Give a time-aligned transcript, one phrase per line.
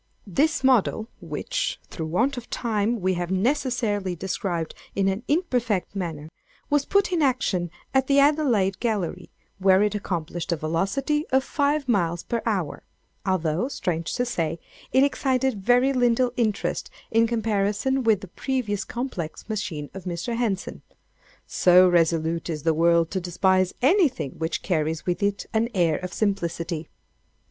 [0.25, 6.31] "This model (which, through want of time, we have necessarily described in an imperfect manner,)
[6.71, 9.29] was put in action at the Adelaide Gallery,
[9.59, 12.81] where it accomplished a velocity of five miles per hour;
[13.27, 14.57] although, strange to say,
[14.91, 20.35] it excited very little interest in comparison with the previous complex machine of Mr.
[20.35, 26.11] Henson—so resolute is the world to despise anything which carries with it an air of
[26.11, 26.89] simplicity.